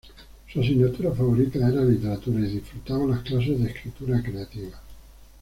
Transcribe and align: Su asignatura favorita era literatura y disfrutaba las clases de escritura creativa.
Su 0.51 0.59
asignatura 0.59 1.11
favorita 1.11 1.59
era 1.59 1.83
literatura 1.85 2.39
y 2.39 2.53
disfrutaba 2.53 3.05
las 3.05 3.19
clases 3.19 3.61
de 3.61 3.69
escritura 3.69 4.19
creativa. 4.23 4.81